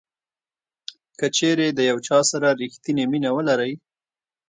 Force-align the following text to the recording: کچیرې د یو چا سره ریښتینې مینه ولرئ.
کچیرې 1.19 1.67
د 1.73 1.79
یو 1.89 1.97
چا 2.07 2.19
سره 2.31 2.47
ریښتینې 2.61 3.05
مینه 3.11 3.29
ولرئ. 3.33 3.73